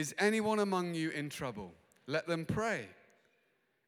[0.00, 1.74] Is anyone among you in trouble?
[2.06, 2.86] Let them pray.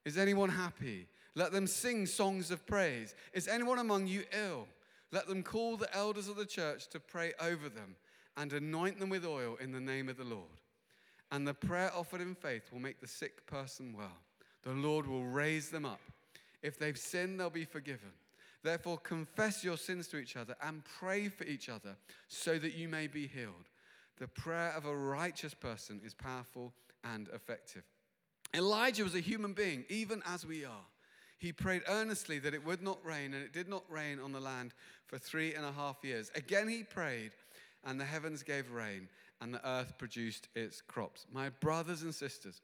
[0.05, 1.07] Is anyone happy?
[1.35, 3.15] Let them sing songs of praise.
[3.33, 4.69] Is anyone among you ill?
[5.11, 7.97] Let them call the elders of the church to pray over them
[8.37, 10.61] and anoint them with oil in the name of the Lord.
[11.31, 14.19] And the prayer offered in faith will make the sick person well.
[14.65, 16.03] The Lord will raise them up.
[16.63, 18.13] If they've sinned, they'll be forgiven.
[18.63, 21.97] Therefore, confess your sins to each other and pray for each other
[22.29, 23.72] so that you may be healed.
[24.23, 27.83] The prayer of a righteous person is powerful and effective.
[28.55, 30.87] Elijah was a human being, even as we are.
[31.41, 34.39] He prayed earnestly that it would not rain, and it did not rain on the
[34.39, 34.75] land
[35.09, 36.31] for three and a half years.
[36.37, 37.33] Again, he prayed,
[37.83, 39.09] and the heavens gave rain,
[39.41, 41.27] and the earth produced its crops.
[41.33, 42.61] My brothers and sisters,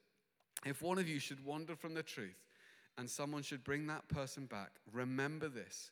[0.65, 2.39] if one of you should wander from the truth,
[2.97, 5.91] and someone should bring that person back, remember this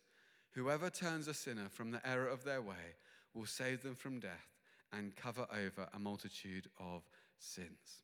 [0.51, 2.95] whoever turns a sinner from the error of their way
[3.33, 4.47] will save them from death
[4.93, 7.03] and cover over a multitude of
[7.39, 8.03] sins.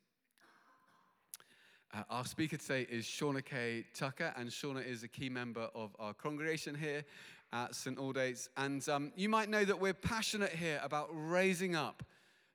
[1.93, 3.85] Uh, our speaker today is Shauna K.
[3.93, 7.03] Tucker, and Shauna is a key member of our congregation here
[7.51, 7.97] at St.
[7.97, 8.49] Aldate's.
[8.57, 12.03] And um, you might know that we're passionate here about raising up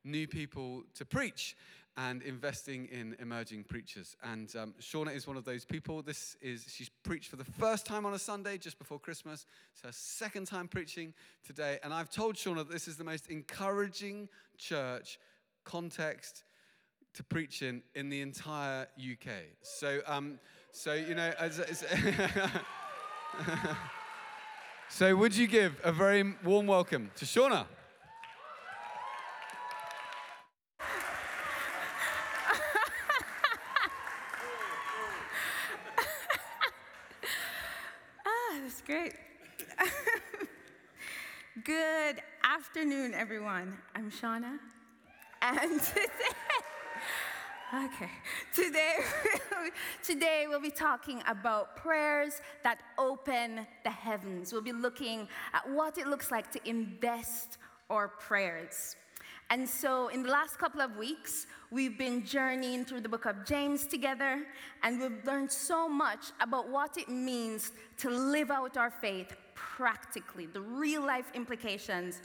[0.04, 1.56] new people to preach
[1.98, 4.16] and investing in emerging preachers.
[4.22, 6.00] And um, Shauna is one of those people.
[6.00, 9.46] This is she's preached for the first time on a Sunday just before Christmas.
[9.72, 11.12] It's her second time preaching
[11.44, 15.18] today, and I've told Shauna that this is the most encouraging church
[15.64, 16.44] context
[17.14, 19.32] to preach in in the entire UK.
[19.62, 20.38] So, um,
[20.70, 21.84] so you know, as, as
[24.88, 27.66] so would you give a very warm welcome to Shauna?
[43.58, 43.78] Everyone.
[43.94, 44.58] I'm Shauna,
[45.42, 46.04] and today,
[47.74, 48.10] okay,
[48.54, 48.96] today,
[50.02, 54.52] today we'll be talking about prayers that open the heavens.
[54.52, 57.58] We'll be looking at what it looks like to invest
[57.90, 58.94] our prayers.
[59.50, 63.44] And so, in the last couple of weeks, we've been journeying through the book of
[63.44, 64.44] James together,
[64.82, 70.46] and we've learned so much about what it means to live out our faith practically,
[70.46, 72.20] the real life implications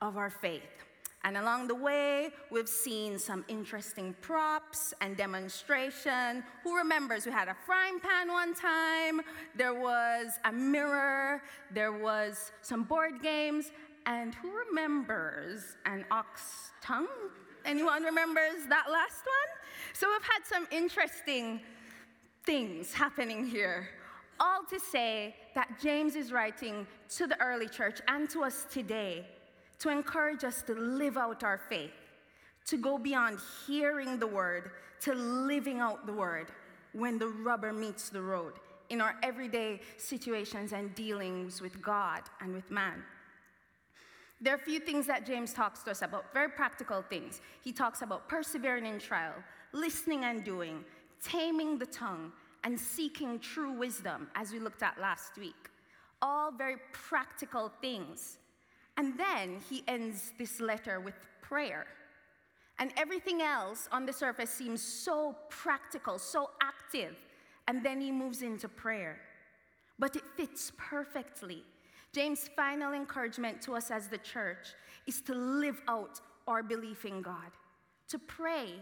[0.00, 0.85] of our faith.
[1.26, 6.44] And along the way, we've seen some interesting props and demonstration.
[6.62, 9.22] Who remembers we had a frying pan one time,
[9.56, 11.42] there was a mirror,
[11.72, 13.72] there was some board games,
[14.06, 17.08] and who remembers an ox tongue?
[17.64, 19.50] Anyone remembers that last one?
[19.94, 21.60] So we've had some interesting
[22.44, 23.88] things happening here.
[24.38, 26.86] All to say that James is writing
[27.16, 29.26] to the early church and to us today
[29.78, 31.92] to encourage us to live out our faith,
[32.66, 34.70] to go beyond hearing the word
[35.00, 36.48] to living out the word
[36.92, 38.54] when the rubber meets the road
[38.88, 43.02] in our everyday situations and dealings with God and with man.
[44.40, 47.40] There are a few things that James talks to us about, very practical things.
[47.62, 49.34] He talks about persevering in trial,
[49.72, 50.84] listening and doing,
[51.22, 52.32] taming the tongue,
[52.62, 55.70] and seeking true wisdom, as we looked at last week.
[56.20, 58.38] All very practical things
[58.96, 61.86] and then he ends this letter with prayer.
[62.78, 67.16] And everything else on the surface seems so practical, so active.
[67.68, 69.18] And then he moves into prayer.
[69.98, 71.62] But it fits perfectly.
[72.12, 74.68] James' final encouragement to us as the church
[75.06, 77.50] is to live out our belief in God,
[78.08, 78.74] to pray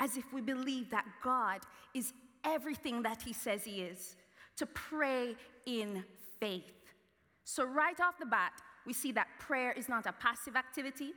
[0.00, 1.60] as if we believe that God
[1.94, 2.12] is
[2.44, 4.16] everything that he says he is,
[4.56, 6.04] to pray in
[6.40, 6.72] faith.
[7.44, 8.52] So, right off the bat,
[8.86, 11.12] we see that prayer is not a passive activity,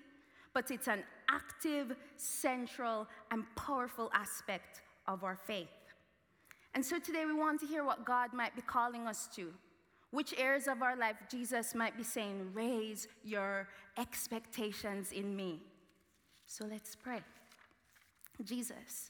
[0.54, 5.68] but it's an active, central, and powerful aspect of our faith.
[6.74, 9.54] And so today we want to hear what God might be calling us to.
[10.12, 13.68] Which areas of our life Jesus might be saying, raise your
[13.98, 15.62] expectations in me.
[16.46, 17.22] So let's pray.
[18.44, 19.10] Jesus,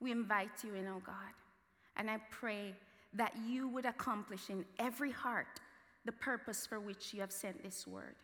[0.00, 1.34] we invite you in, oh God.
[1.96, 2.74] And I pray
[3.14, 5.60] that you would accomplish in every heart
[6.04, 8.14] the purpose for which you have sent this word.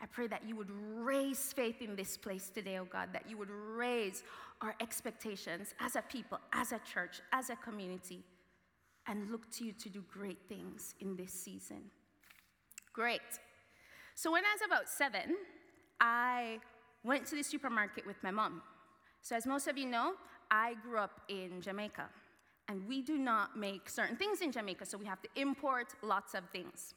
[0.00, 3.38] I pray that you would raise faith in this place today, oh God, that you
[3.38, 4.22] would raise
[4.60, 8.22] our expectations as a people, as a church, as a community,
[9.06, 11.82] and look to you to do great things in this season.
[12.92, 13.20] Great.
[14.14, 15.36] So, when I was about seven,
[16.00, 16.58] I
[17.04, 18.62] went to the supermarket with my mom.
[19.22, 20.14] So, as most of you know,
[20.50, 22.08] I grew up in Jamaica,
[22.68, 26.34] and we do not make certain things in Jamaica, so we have to import lots
[26.34, 26.94] of things.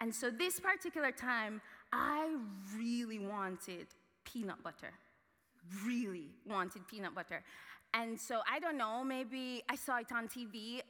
[0.00, 1.60] And so this particular time,
[1.92, 2.36] I
[2.76, 3.86] really wanted
[4.24, 4.92] peanut butter.
[5.84, 7.42] really wanted peanut butter.
[7.94, 10.80] And so I don't know, maybe I saw it on TV.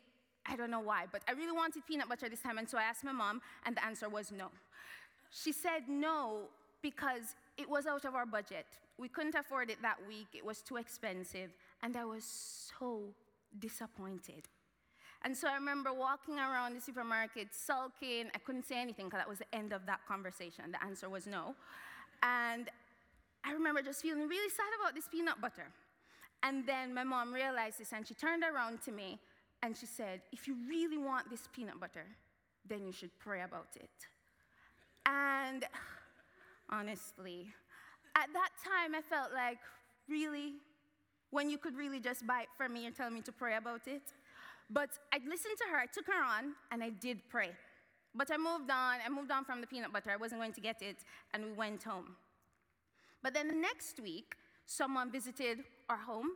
[0.49, 2.59] I don't know why, but I really wanted peanut butter this time.
[2.59, 4.49] And so I asked my mom, and the answer was no.
[5.31, 6.43] She said no
[6.83, 8.67] because it was out of our budget.
[8.99, 11.51] We couldn't afford it that week, it was too expensive.
[11.83, 12.25] And I was
[12.79, 13.03] so
[13.59, 14.49] disappointed.
[15.27, 18.31] And so I remember walking around the supermarket sulking.
[18.33, 20.71] I couldn't say anything because that was the end of that conversation.
[20.71, 21.57] The answer was no.
[22.23, 22.71] And
[23.45, 25.67] I remember just feeling really sad about this peanut butter.
[26.45, 29.19] And then my mom realized this and she turned around to me
[29.65, 32.07] and she said, If you really want this peanut butter,
[32.69, 33.91] then you should pray about it.
[35.07, 35.65] And
[36.71, 37.49] honestly,
[38.15, 39.59] at that time I felt like,
[40.09, 40.53] Really?
[41.31, 43.89] When you could really just buy it from me and tell me to pray about
[43.89, 44.03] it?
[44.71, 47.51] But I listened to her, I took her on, and I did pray.
[48.15, 50.11] But I moved on, I moved on from the peanut butter.
[50.11, 50.97] I wasn't going to get it,
[51.33, 52.17] and we went home.
[53.23, 54.35] But then the next week,
[54.65, 55.59] someone visited
[55.89, 56.31] our home,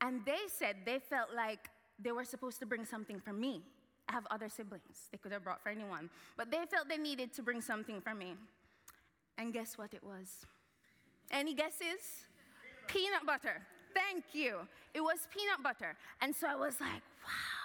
[0.00, 3.62] and they said they felt like they were supposed to bring something for me.
[4.08, 6.10] I have other siblings, they could have brought for anyone.
[6.36, 8.34] But they felt they needed to bring something for me.
[9.38, 10.44] And guess what it was?
[11.30, 12.26] Any guesses?
[12.88, 13.62] Peanut butter.
[13.94, 14.58] Thank you.
[14.92, 15.96] It was peanut butter.
[16.20, 17.61] And so I was like, wow.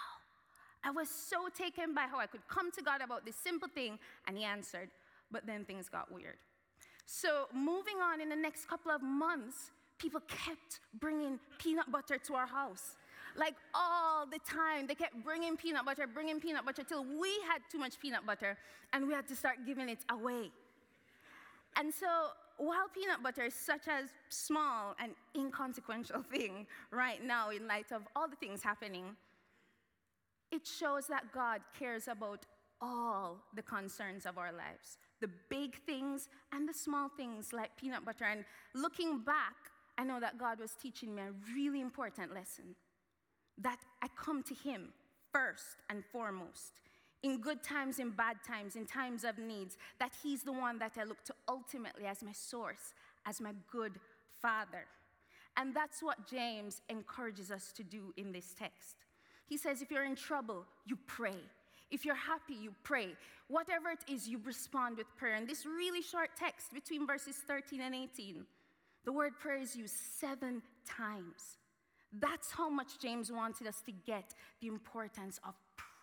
[0.87, 3.99] I was so taken by how I could come to God about this simple thing,
[4.25, 4.89] and He answered.
[5.29, 6.37] But then things got weird.
[7.05, 12.35] So, moving on in the next couple of months, people kept bringing peanut butter to
[12.35, 12.95] our house.
[13.35, 17.61] Like all the time, they kept bringing peanut butter, bringing peanut butter till we had
[17.69, 18.57] too much peanut butter
[18.93, 20.51] and we had to start giving it away.
[21.75, 22.07] And so,
[22.57, 28.03] while peanut butter is such a small and inconsequential thing right now in light of
[28.15, 29.15] all the things happening,
[30.51, 32.45] it shows that God cares about
[32.81, 38.05] all the concerns of our lives the big things and the small things like peanut
[38.05, 38.25] butter.
[38.25, 38.45] And
[38.75, 39.55] looking back,
[39.97, 42.75] I know that God was teaching me a really important lesson
[43.57, 44.89] that I come to Him
[45.33, 46.73] first and foremost.
[47.23, 50.91] In good times, in bad times, in times of needs, that He's the one that
[50.99, 52.93] I look to ultimately as my source,
[53.25, 53.93] as my good
[54.39, 54.85] Father.
[55.57, 58.97] And that's what James encourages us to do in this text.
[59.47, 61.37] He says, if you're in trouble, you pray.
[61.89, 63.15] If you're happy, you pray.
[63.47, 65.35] Whatever it is, you respond with prayer.
[65.35, 68.45] And this really short text between verses 13 and 18,
[69.05, 71.57] the word prayer is used seven times.
[72.11, 75.53] That's how much James wanted us to get the importance of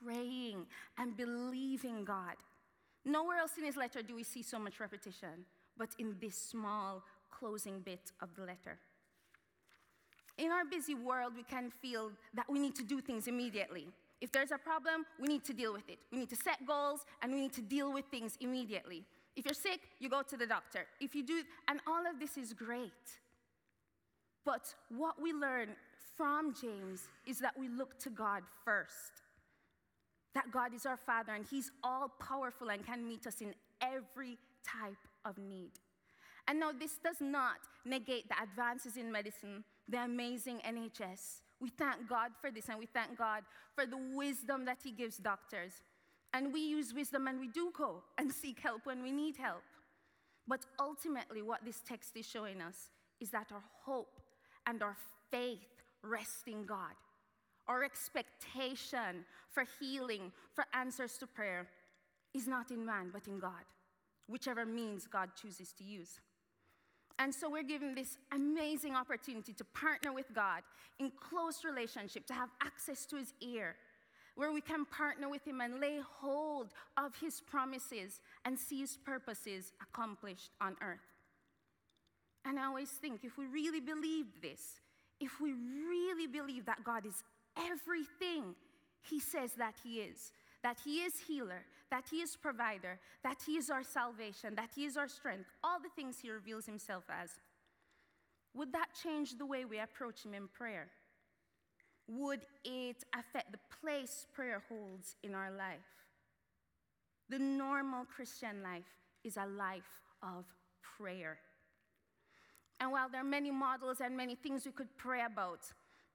[0.03, 0.67] praying
[0.99, 2.37] and believing God.
[3.05, 5.45] Nowhere else in his letter do we see so much repetition,
[5.77, 8.79] but in this small closing bit of the letter.
[10.39, 13.87] In our busy world, we can feel that we need to do things immediately.
[14.21, 15.99] If there's a problem, we need to deal with it.
[16.11, 19.05] We need to set goals and we need to deal with things immediately.
[19.37, 20.87] If you're sick, you go to the doctor.
[21.01, 22.93] If you do, and all of this is great.
[24.45, 25.71] But what we learn
[26.17, 29.23] from James is that we look to God first.
[30.35, 34.39] That God is our Father and He's all powerful and can meet us in every
[34.67, 35.71] type of need.
[36.47, 41.41] And no, this does not negate the advances in medicine, the amazing NHS.
[41.61, 43.43] We thank God for this and we thank God
[43.75, 45.73] for the wisdom that He gives doctors.
[46.33, 49.63] And we use wisdom and we do go and seek help when we need help.
[50.47, 52.91] But ultimately, what this text is showing us
[53.21, 54.21] is that our hope
[54.67, 54.97] and our
[55.31, 56.95] faith rest in God.
[57.67, 61.69] Our expectation for healing, for answers to prayer,
[62.35, 63.65] is not in man, but in God,
[64.29, 66.21] whichever means God chooses to use.
[67.19, 70.63] And so we're given this amazing opportunity to partner with God
[70.99, 73.77] in close relationship, to have access to his ear,
[74.35, 78.97] where we can partner with him and lay hold of his promises and see his
[78.97, 80.99] purposes accomplished on earth.
[82.45, 84.81] And I always think if we really believe this,
[85.21, 87.23] if we really believe that God is
[87.57, 88.55] everything
[89.03, 90.33] he says that he is,
[90.65, 91.63] that He is healer,
[91.95, 95.79] that He is provider, that He is our salvation, that He is our strength, all
[95.79, 97.31] the things He reveals Himself as.
[98.53, 100.89] Would that change the way we approach Him in prayer?
[102.09, 105.93] Would it affect the place prayer holds in our life?
[107.29, 108.91] The normal Christian life
[109.23, 110.47] is a life of
[110.99, 111.39] prayer.
[112.81, 115.61] And while there are many models and many things we could pray about,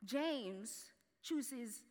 [0.03, 0.91] James
[1.23, 1.83] chooses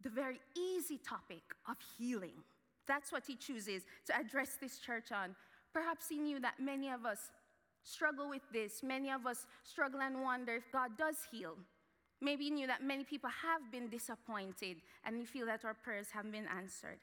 [0.00, 2.44] the very easy topic of healing.
[2.86, 5.34] That's what he chooses to address this church on.
[5.72, 7.30] Perhaps he knew that many of us
[7.82, 8.82] struggle with this.
[8.82, 11.54] Many of us struggle and wonder if God does heal.
[12.20, 16.08] Maybe he knew that many people have been disappointed and we feel that our prayers
[16.12, 16.98] haven't been answered.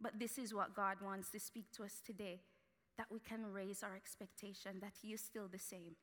[0.00, 2.40] But this is what God wants to speak to us today
[2.96, 5.96] that we can raise our expectation that He is still the same.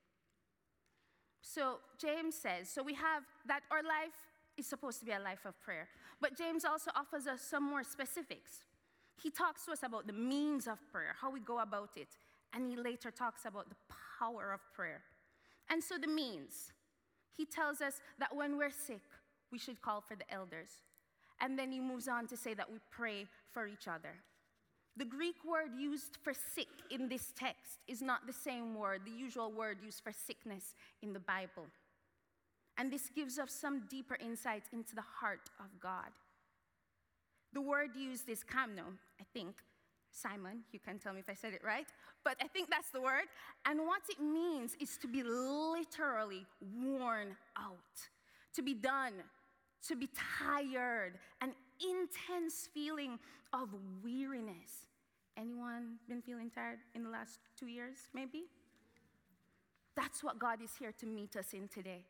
[1.42, 4.18] So James says, so we have that our life
[4.58, 5.88] is supposed to be a life of prayer.
[6.20, 8.64] But James also offers us some more specifics.
[9.22, 12.10] He talks to us about the means of prayer, how we go about it,
[12.54, 13.76] and he later talks about the
[14.20, 15.02] power of prayer.
[15.70, 16.72] And so the means,
[17.36, 19.02] he tells us that when we're sick,
[19.52, 20.70] we should call for the elders.
[21.40, 24.16] And then he moves on to say that we pray for each other.
[24.96, 29.12] The Greek word used for sick in this text is not the same word, the
[29.12, 31.68] usual word used for sickness in the Bible.
[32.78, 36.12] And this gives us some deeper insight into the heart of God.
[37.54, 39.56] The word used is kamno, I think.
[40.12, 41.86] Simon, you can tell me if I said it right,
[42.24, 43.26] but I think that's the word.
[43.66, 46.46] And what it means is to be literally
[46.82, 47.78] worn out,
[48.56, 49.14] to be done,
[49.88, 50.10] to be
[50.50, 53.20] tired, an intense feeling
[53.54, 53.70] of
[54.04, 54.88] weariness.
[55.38, 58.46] Anyone been feeling tired in the last two years, maybe?
[59.96, 62.06] That's what God is here to meet us in today.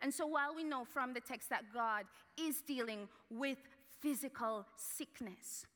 [0.00, 2.04] And so, while we know from the text that God
[2.38, 3.58] is dealing with
[4.00, 5.66] physical sickness,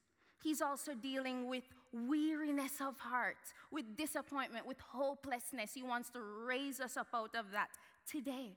[0.47, 3.35] He's also dealing with weariness of heart,
[3.73, 5.73] with disappointment, with hopelessness.
[5.75, 7.71] He wants to raise us up out of that
[8.09, 8.53] today.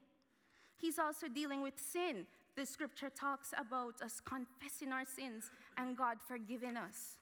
[0.80, 2.28] He's also dealing with sin.
[2.56, 7.18] The scripture talks about us confessing our sins and God forgiving us.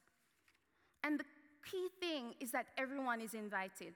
[1.02, 1.26] And the
[1.72, 3.94] key thing is that everyone is invited.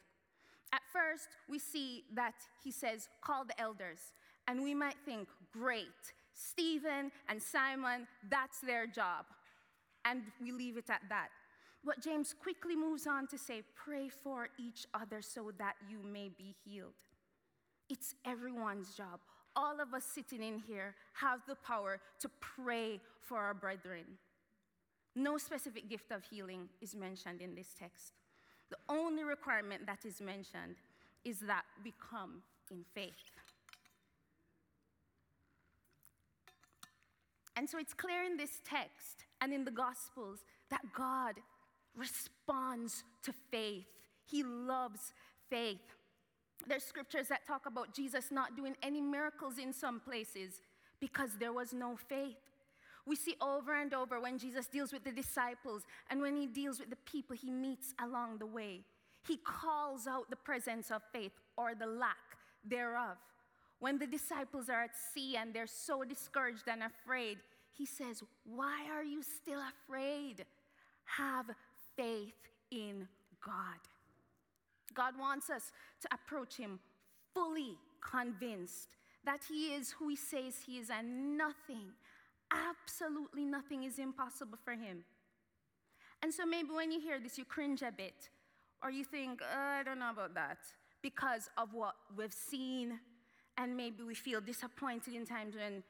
[0.72, 4.00] At first, we see that he says, call the elders.
[4.48, 9.25] And we might think, great, Stephen and Simon, that's their job.
[10.05, 11.29] And we leave it at that.
[11.84, 16.29] But James quickly moves on to say, pray for each other so that you may
[16.29, 16.93] be healed.
[17.89, 19.20] It's everyone's job.
[19.55, 24.05] All of us sitting in here have the power to pray for our brethren.
[25.15, 28.13] No specific gift of healing is mentioned in this text.
[28.70, 30.75] The only requirement that is mentioned
[31.25, 32.41] is that we come
[32.72, 33.12] in faith.
[37.62, 40.39] And so it's clear in this text and in the Gospels
[40.72, 41.36] that God
[41.96, 43.86] responds to faith.
[44.25, 45.13] He loves
[45.48, 45.77] faith.
[46.65, 50.60] There's scriptures that talk about Jesus not doing any miracles in some places
[51.00, 52.41] because there was no faith.
[53.06, 56.80] We see over and over when Jesus deals with the disciples and when he deals
[56.80, 58.82] with the people he meets along the way,
[59.27, 62.18] he calls out the presence of faith or the lack
[62.68, 63.18] thereof.
[63.82, 67.40] When the disciples are at sea and they're so discouraged and afraid,
[67.74, 70.46] he says, Why are you still afraid?
[71.18, 71.48] Have
[71.98, 72.36] faith
[72.72, 73.08] in
[73.44, 73.82] God.
[74.94, 75.72] God wants us
[76.02, 76.80] to approach Him
[77.34, 77.76] fully
[78.08, 81.88] convinced that He is who He says He is, and nothing,
[82.52, 85.04] absolutely nothing, is impossible for Him.
[86.22, 88.30] And so maybe when you hear this, you cringe a bit,
[88.84, 90.60] or you think, oh, I don't know about that,
[91.02, 93.00] because of what we've seen,
[93.62, 95.84] and maybe we feel disappointed in times when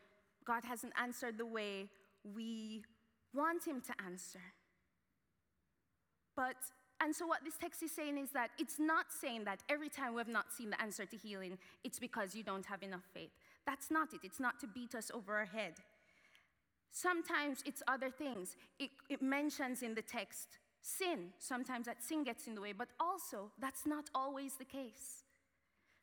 [0.45, 1.87] God hasn't answered the way
[2.35, 2.83] we
[3.33, 4.41] want Him to answer.
[6.35, 6.57] But,
[7.01, 10.15] and so what this text is saying is that it's not saying that every time
[10.15, 13.31] we've not seen the answer to healing, it's because you don't have enough faith.
[13.65, 14.19] That's not it.
[14.23, 15.73] It's not to beat us over our head.
[16.91, 18.57] Sometimes it's other things.
[18.79, 21.29] It, it mentions in the text sin.
[21.39, 25.23] Sometimes that sin gets in the way, but also that's not always the case.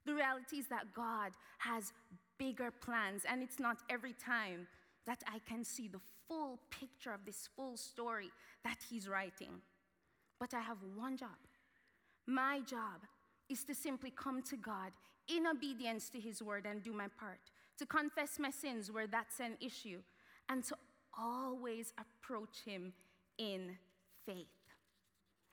[0.09, 1.93] The reality is that God has
[2.39, 4.67] bigger plans, and it's not every time
[5.07, 8.31] that I can see the full picture of this full story
[8.65, 9.61] that He's writing.
[10.41, 11.37] But I have one job.
[12.27, 13.03] My job
[13.51, 14.93] is to simply come to God
[15.29, 17.41] in obedience to His word and do my part,
[17.77, 19.99] to confess my sins where that's an issue,
[20.49, 20.77] and to
[21.19, 22.95] always approach Him
[23.37, 23.77] in
[24.25, 24.47] faith.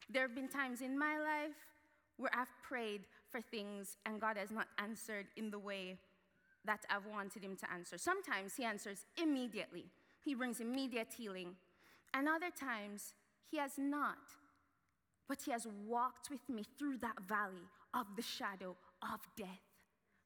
[0.09, 1.57] There have been times in my life
[2.15, 3.01] where I've prayed
[3.35, 5.97] for things and God has not answered in the way
[6.63, 7.97] that I've wanted Him to answer.
[7.97, 9.85] Sometimes He answers immediately,
[10.23, 11.55] He brings immediate healing.
[12.13, 13.13] And other times,
[13.51, 14.17] He has not
[15.27, 19.47] but he has walked with me through that valley of the shadow of death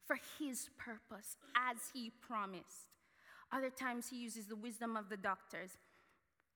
[0.05, 2.89] for his purpose, as he promised.
[3.51, 5.71] Other times, he uses the wisdom of the doctors.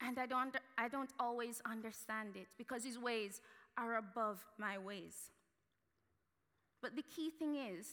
[0.01, 3.41] And I don't, I don't always understand it because his ways
[3.77, 5.29] are above my ways.
[6.83, 7.87] But the key thing is,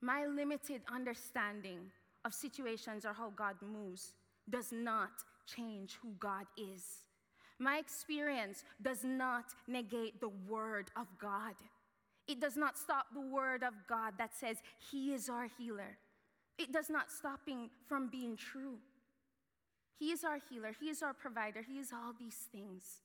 [0.00, 1.92] my limited understanding
[2.24, 4.14] of situations or how God moves
[4.48, 5.10] does not
[5.46, 6.82] change who God is.
[7.58, 11.54] My experience does not negate the word of God.
[12.26, 14.56] It does not stop the word of God that says
[14.90, 15.98] He is our healer.
[16.58, 18.78] It does not stop him from being true.
[19.98, 23.02] He is our healer, He is our provider, He is all these things.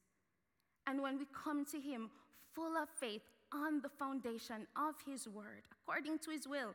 [0.88, 2.10] And when we come to Him
[2.56, 3.22] full of faith
[3.54, 6.74] on the foundation of His word, according to His will,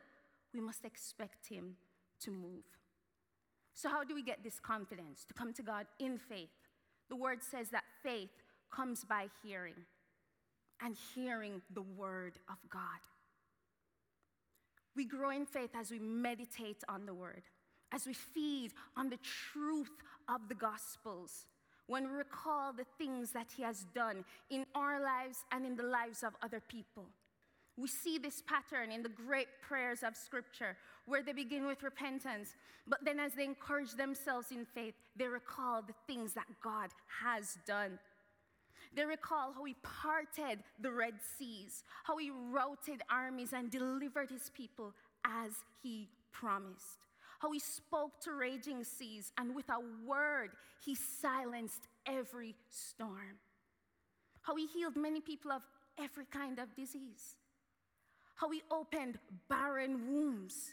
[0.55, 1.77] we must expect Him
[2.21, 2.65] to move.
[3.75, 6.51] So, how do we get this confidence to come to God in faith?
[7.09, 8.31] The word says that faith
[8.75, 9.75] comes by hearing,
[10.81, 12.81] and hearing the word of God.
[14.95, 17.43] We grow in faith as we meditate on the word,
[17.93, 19.91] as we feed on the truth
[20.29, 21.47] of the gospels,
[21.93, 25.83] when we recall the things that He has done in our lives and in the
[25.83, 27.05] lives of other people.
[27.77, 32.55] We see this pattern in the great prayers of Scripture, where they begin with repentance,
[32.89, 36.89] but then as they encourage themselves in faith, they recall the things that God
[37.23, 37.99] has done.
[38.97, 44.51] They recall how He parted the Red Seas, how He routed armies and delivered His
[44.57, 44.95] people
[45.27, 47.01] as He promised,
[47.43, 53.37] how He spoke to raging seas, and with a word, He silenced every storm,
[54.41, 55.63] how He healed many people of
[55.99, 57.37] every kind of disease
[58.43, 59.19] how he opened
[59.49, 60.73] barren wombs,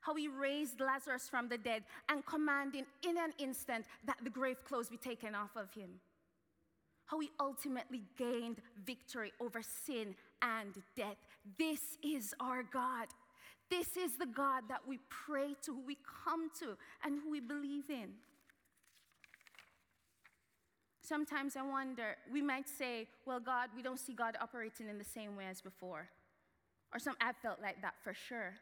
[0.00, 4.62] how he raised Lazarus from the dead, and commanding in an instant that the grave
[4.64, 5.90] clothes be taken off of him.
[7.06, 11.16] How he ultimately gained victory over sin and death.
[11.58, 13.08] This is our God.
[13.70, 17.40] This is the God that we pray to, who we come to, and who we
[17.40, 18.10] believe in.
[21.02, 25.04] Sometimes I wonder, we might say, well, God, we don't see God operating in the
[25.04, 26.08] same way as before.
[26.92, 28.54] Or some I've felt like that for sure.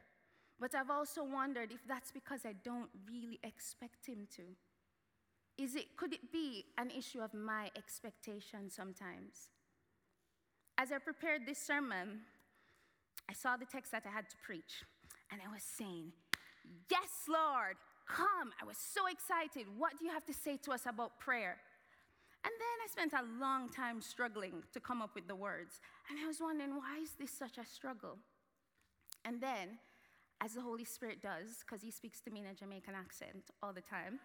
[0.58, 4.42] But I've also wondered if that's because I don't really expect him to.
[5.62, 9.50] Is it could it be an issue of my expectation sometimes?
[10.78, 12.20] As I prepared this sermon,
[13.28, 14.84] I saw the text that I had to preach,
[15.30, 16.12] and I was saying,
[16.90, 17.76] Yes, Lord,
[18.08, 18.50] come.
[18.60, 19.66] I was so excited.
[19.76, 21.56] What do you have to say to us about prayer?
[22.44, 25.80] And then I spent a long time struggling to come up with the words.
[26.08, 28.18] And I was wondering, why is this such a struggle?
[29.24, 29.78] And then,
[30.40, 33.72] as the Holy Spirit does, because he speaks to me in a Jamaican accent all
[33.72, 34.20] the time,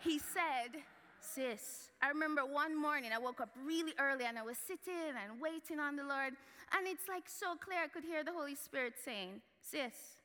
[0.00, 0.82] he said,
[1.20, 5.40] Sis, I remember one morning I woke up really early and I was sitting and
[5.40, 6.34] waiting on the Lord.
[6.76, 10.18] And it's like so clear, I could hear the Holy Spirit saying, Sis,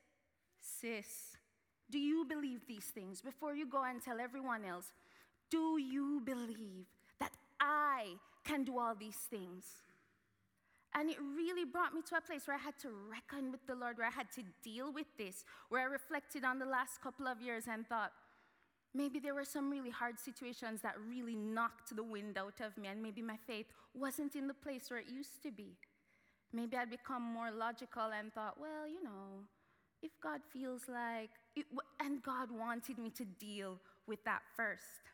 [0.80, 1.36] sis,
[1.90, 4.92] do you believe these things before you go and tell everyone else?
[5.50, 6.86] Do you believe
[7.18, 9.64] that I can do all these things.
[10.94, 13.74] And it really brought me to a place where I had to reckon with the
[13.74, 17.28] Lord, where I had to deal with this, where I reflected on the last couple
[17.28, 18.12] of years and thought,
[18.94, 22.88] maybe there were some really hard situations that really knocked the wind out of me,
[22.88, 25.76] and maybe my faith wasn't in the place where it used to be.
[26.52, 29.44] Maybe I'd become more logical and thought, well, you know,
[30.02, 31.66] if God feels like, it,
[32.00, 35.10] and God wanted me to deal with that first.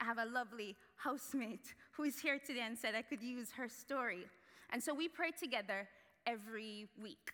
[0.00, 3.68] I have a lovely housemate who is here today and said I could use her
[3.68, 4.26] story.
[4.70, 5.88] And so we pray together
[6.26, 7.32] every week.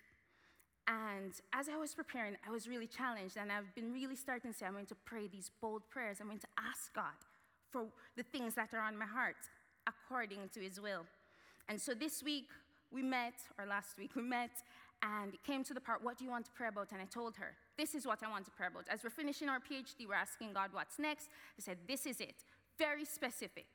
[0.87, 4.57] And as I was preparing, I was really challenged, and I've been really starting to
[4.57, 6.17] say, I'm going to pray these bold prayers.
[6.19, 7.15] I'm going to ask God
[7.71, 7.85] for
[8.17, 9.37] the things that are on my heart
[9.87, 11.05] according to His will.
[11.69, 12.47] And so this week
[12.91, 14.51] we met, or last week we met,
[15.01, 16.91] and it came to the part, What do you want to pray about?
[16.91, 18.85] And I told her, This is what I want to pray about.
[18.89, 21.29] As we're finishing our PhD, we're asking God, What's next?
[21.57, 22.35] I said, This is it
[22.77, 23.67] very specific.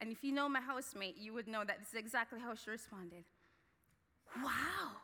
[0.00, 2.70] And if you know my housemate, you would know that this is exactly how she
[2.70, 3.24] responded.
[4.36, 5.00] Wow,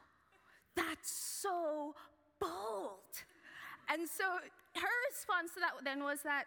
[0.75, 1.95] that's so
[2.41, 3.13] bold.
[3.89, 6.45] And so her response to that then was that,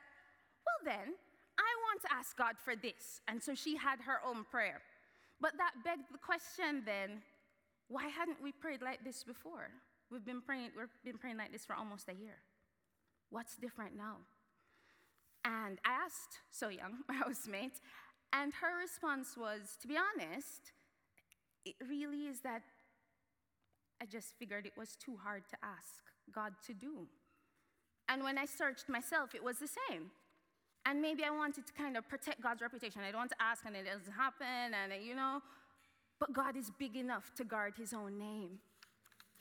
[0.66, 1.14] well, then,
[1.58, 3.22] I want to ask God for this.
[3.28, 4.82] And so she had her own prayer.
[5.42, 7.22] But that begged the question then
[7.90, 9.70] why hadn't we prayed like this before?
[10.12, 12.38] We've been praying, we've been praying like this for almost a year.
[13.30, 14.18] What's different now?
[15.44, 17.82] And I asked So Young, my housemate,
[18.32, 20.72] and her response was, to be honest,
[21.66, 22.62] it really is that
[24.02, 27.08] I just figured it was too hard to ask God to do.
[28.08, 30.12] And when I searched myself, it was the same.
[30.86, 33.02] And maybe I wanted to kind of protect God's reputation.
[33.02, 35.42] I don't want to ask and it doesn't happen, and you know.
[36.20, 38.60] But God is big enough to guard his own name.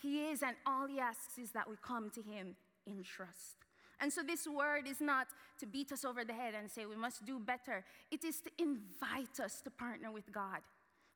[0.01, 2.55] He is, and all he asks is that we come to him
[2.87, 3.57] in trust.
[4.01, 5.27] And so this word is not
[5.59, 7.85] to beat us over the head and say we must do better.
[8.12, 10.61] It is to invite us to partner with God,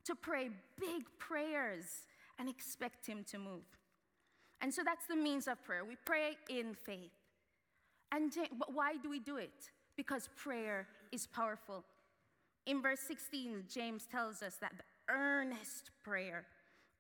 [0.05, 1.85] to pray big prayers
[2.39, 3.63] and expect Him to move.
[4.61, 5.85] And so that's the means of prayer.
[5.85, 7.13] We pray in faith.
[8.11, 9.71] And but why do we do it?
[9.97, 11.85] Because prayer is powerful.
[12.67, 16.47] In verse 16, James tells us that the earnest prayer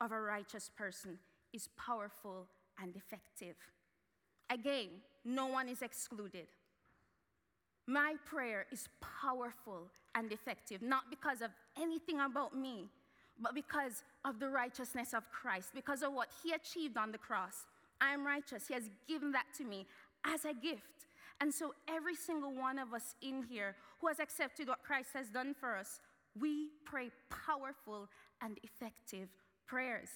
[0.01, 1.19] of a righteous person
[1.53, 2.47] is powerful
[2.81, 3.57] and effective.
[4.51, 4.89] Again,
[5.25, 6.47] no one is excluded.
[7.87, 8.89] My prayer is
[9.23, 12.89] powerful and effective, not because of anything about me,
[13.41, 17.67] but because of the righteousness of Christ, because of what he achieved on the cross
[18.03, 18.67] I'm righteous.
[18.67, 19.87] He has given that to me
[20.25, 21.07] as a gift.
[21.41, 25.29] And so, every single one of us in here who has accepted what Christ has
[25.29, 26.01] done for us,
[26.39, 28.09] we pray powerful
[28.41, 29.29] and effective
[29.67, 30.09] prayers.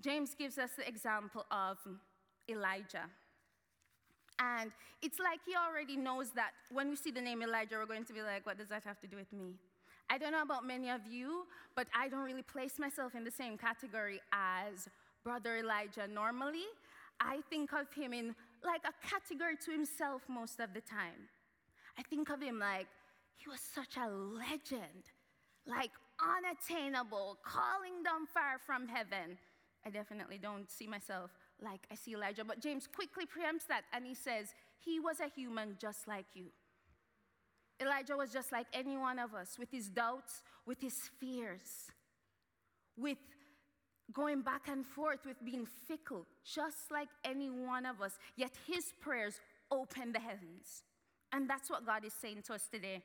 [0.00, 1.78] James gives us the example of
[2.48, 3.08] Elijah.
[4.38, 4.70] And
[5.02, 8.12] it's like he already knows that when we see the name Elijah, we're going to
[8.12, 9.54] be like, what does that have to do with me?
[10.10, 13.30] I don't know about many of you, but I don't really place myself in the
[13.30, 14.88] same category as
[15.24, 16.06] Brother Elijah.
[16.06, 16.64] Normally,
[17.20, 18.34] I think of him in
[18.64, 21.28] like a category to himself most of the time.
[21.98, 22.86] I think of him like
[23.38, 25.10] he was such a legend,
[25.66, 29.38] like unattainable, calling down fire from heaven.
[29.86, 31.30] I definitely don't see myself
[31.62, 34.48] like I see Elijah, but James quickly preempts that and he says,
[34.78, 36.46] He was a human just like you.
[37.80, 41.92] Elijah was just like any one of us with his doubts, with his fears,
[42.96, 43.18] with
[44.12, 48.18] going back and forth, with being fickle, just like any one of us.
[48.36, 50.82] Yet his prayers opened the heavens.
[51.32, 53.02] And that's what God is saying to us today.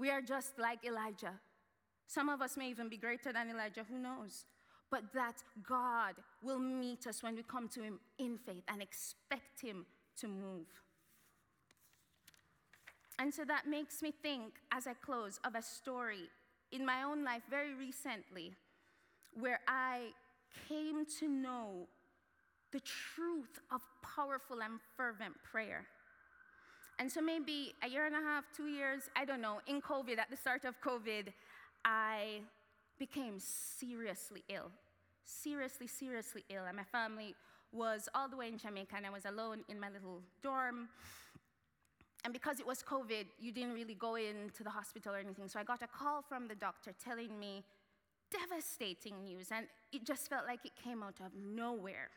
[0.00, 1.34] We are just like Elijah.
[2.06, 4.46] Some of us may even be greater than Elijah, who knows?
[4.90, 5.36] But that
[5.68, 9.84] God will meet us when we come to him in faith and expect him
[10.20, 10.66] to move.
[13.18, 16.30] And so that makes me think, as I close, of a story
[16.72, 18.54] in my own life very recently
[19.38, 20.12] where I
[20.66, 21.86] came to know
[22.72, 25.86] the truth of powerful and fervent prayer.
[27.00, 30.18] And so maybe a year and a half, two years, I don't know, in COVID,
[30.18, 31.32] at the start of COVID,
[31.82, 32.42] I
[32.98, 34.70] became seriously ill.
[35.24, 36.64] Seriously, seriously ill.
[36.68, 37.34] And my family
[37.72, 40.90] was all the way in Jamaica, and I was alone in my little dorm.
[42.22, 45.48] And because it was COVID, you didn't really go into the hospital or anything.
[45.48, 47.64] So I got a call from the doctor telling me
[48.30, 49.46] devastating news.
[49.50, 52.10] And it just felt like it came out of nowhere.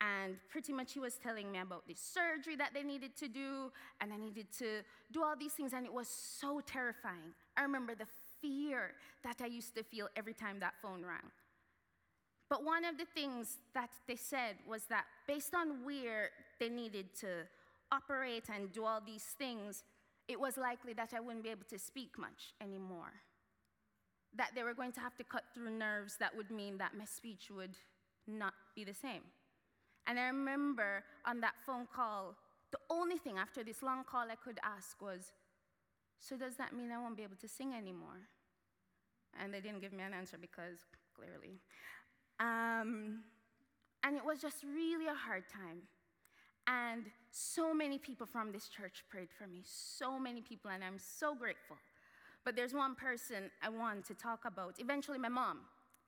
[0.00, 3.70] And pretty much he was telling me about this surgery that they needed to do,
[4.00, 4.82] and I needed to
[5.12, 7.34] do all these things, and it was so terrifying.
[7.56, 8.06] I remember the
[8.40, 11.30] fear that I used to feel every time that phone rang.
[12.48, 17.14] But one of the things that they said was that based on where they needed
[17.20, 17.46] to
[17.92, 19.84] operate and do all these things,
[20.28, 23.12] it was likely that I wouldn't be able to speak much anymore.
[24.34, 27.04] That they were going to have to cut through nerves that would mean that my
[27.04, 27.76] speech would
[28.26, 29.22] not be the same.
[30.06, 32.36] And I remember on that phone call,
[32.72, 35.32] the only thing after this long call I could ask was,
[36.18, 38.28] So does that mean I won't be able to sing anymore?
[39.40, 40.78] And they didn't give me an answer because
[41.14, 41.60] clearly.
[42.38, 43.20] Um,
[44.02, 45.82] and it was just really a hard time.
[46.66, 50.98] And so many people from this church prayed for me, so many people, and I'm
[50.98, 51.76] so grateful.
[52.44, 54.76] But there's one person I want to talk about.
[54.78, 55.60] Eventually, my mom,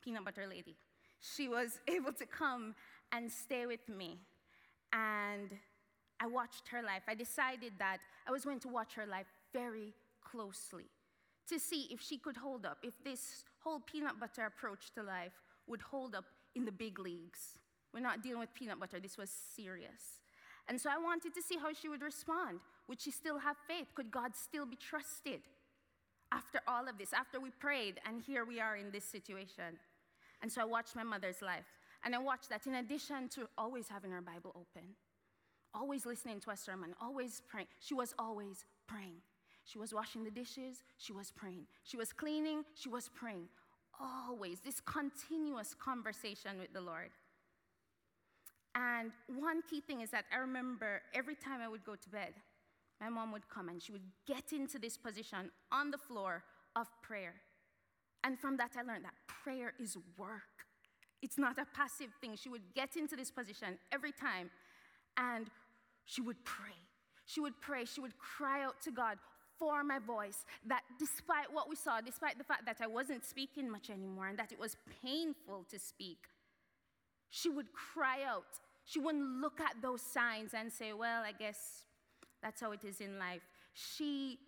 [0.02, 0.76] Peanut Butter Lady,
[1.20, 2.74] she was able to come
[3.12, 4.18] and stay with me.
[4.92, 5.51] And
[6.20, 7.03] I watched her life.
[7.09, 9.94] I decided that I was going to watch her life very
[10.25, 10.87] closely
[11.48, 15.33] to see if she could hold up, if this whole peanut butter approach to life
[15.66, 17.59] would hold up in the big leagues.
[17.92, 20.20] We're not dealing with peanut butter, this was serious.
[20.68, 22.61] And so I wanted to see how she would respond.
[22.88, 23.88] Would she still have faith?
[23.94, 25.40] Could God still be trusted
[26.31, 29.79] after all of this, after we prayed, and here we are in this situation?
[30.40, 31.66] And so I watched my mother's life.
[32.04, 34.88] And I watched that in addition to always having her Bible open,
[35.74, 39.20] always listening to a sermon, always praying, she was always praying.
[39.64, 41.66] She was washing the dishes, she was praying.
[41.84, 43.48] She was cleaning, she was praying.
[44.00, 47.10] Always this continuous conversation with the Lord.
[48.74, 52.34] And one key thing is that I remember every time I would go to bed,
[53.00, 56.42] my mom would come and she would get into this position on the floor
[56.74, 57.34] of prayer.
[58.24, 60.51] And from that, I learned that prayer is work.
[61.22, 62.37] It's not a passive thing.
[62.37, 64.50] She would get into this position every time
[65.16, 65.46] and
[66.04, 66.74] she would pray.
[67.26, 67.85] She would pray.
[67.85, 69.18] She would cry out to God
[69.58, 70.44] for my voice.
[70.66, 74.38] That despite what we saw, despite the fact that I wasn't speaking much anymore and
[74.38, 76.18] that it was painful to speak,
[77.30, 78.58] she would cry out.
[78.85, 81.85] She wouldn't look at those signs and say, Well, I guess
[82.42, 83.42] that's how it is in life.
[83.72, 84.38] She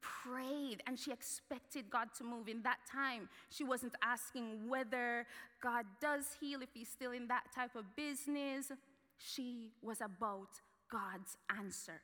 [0.00, 3.28] prayed and she expected God to move in that time.
[3.50, 5.26] She wasn't asking whether
[5.66, 8.70] God does heal, if He's still in that type of business.
[9.18, 10.52] She was about
[10.88, 12.00] God's answer.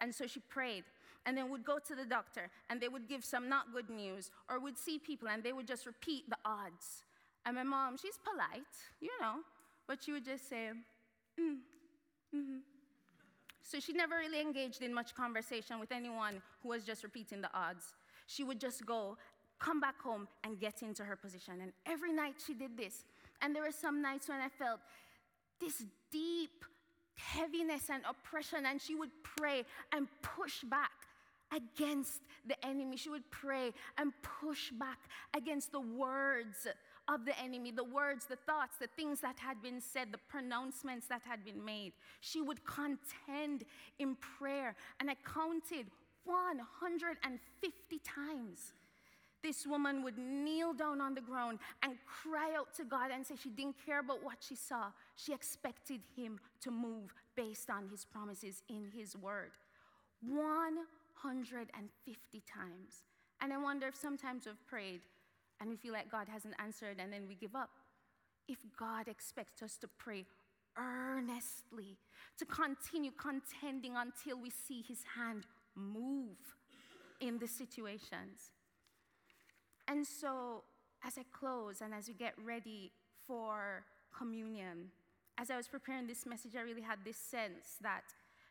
[0.00, 0.84] And so she prayed
[1.24, 4.30] and then would go to the doctor and they would give some not good news
[4.48, 7.02] or would see people and they would just repeat the odds.
[7.44, 9.36] And my mom, she's polite, you know,
[9.88, 10.70] but she would just say,
[11.40, 11.56] mm,
[12.32, 12.58] mm-hmm.
[13.62, 17.50] So she never really engaged in much conversation with anyone who was just repeating the
[17.52, 17.94] odds.
[18.28, 19.16] She would just go,
[19.58, 21.54] come back home, and get into her position.
[21.62, 23.04] And every night she did this.
[23.42, 24.80] And there were some nights when I felt
[25.60, 26.64] this deep
[27.16, 30.90] heaviness and oppression, and she would pray and push back
[31.54, 32.96] against the enemy.
[32.96, 34.98] She would pray and push back
[35.34, 36.66] against the words
[37.08, 41.06] of the enemy, the words, the thoughts, the things that had been said, the pronouncements
[41.06, 41.92] that had been made.
[42.20, 43.64] She would contend
[43.98, 44.74] in prayer.
[44.98, 45.86] And I counted
[46.24, 48.72] 150 times.
[49.46, 53.36] This woman would kneel down on the ground and cry out to God and say
[53.40, 54.86] she didn't care about what she saw.
[55.14, 59.52] She expected Him to move based on His promises in His word.
[60.20, 63.04] 150 times.
[63.40, 65.02] And I wonder if sometimes we've prayed
[65.60, 67.70] and we feel like God hasn't answered and then we give up.
[68.48, 70.26] If God expects us to pray
[70.76, 71.96] earnestly,
[72.38, 76.56] to continue contending until we see His hand move
[77.20, 78.50] in the situations.
[79.88, 80.64] And so,
[81.04, 82.92] as I close and as we get ready
[83.26, 83.84] for
[84.16, 84.90] communion,
[85.38, 88.02] as I was preparing this message, I really had this sense that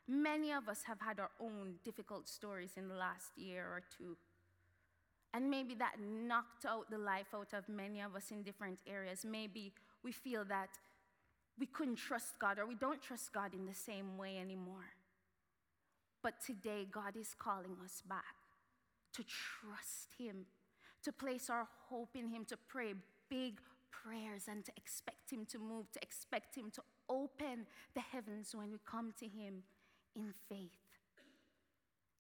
[0.08, 4.15] many of us have had our own difficult stories in the last year or two.
[5.34, 9.26] And maybe that knocked out the life out of many of us in different areas.
[9.30, 10.69] Maybe we feel that
[11.60, 14.93] we couldn't trust God or we don't trust God in the same way anymore.
[16.21, 18.36] But today, God is calling us back
[19.13, 20.45] to trust Him,
[21.05, 22.93] to place our hope in Him, to pray
[23.29, 28.53] big prayers and to expect Him to move, to expect Him to open the heavens
[28.53, 29.63] when we come to Him
[30.15, 30.85] in faith.